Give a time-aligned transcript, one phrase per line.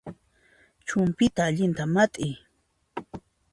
[0.87, 2.33] Chumpyta allinta mat'iy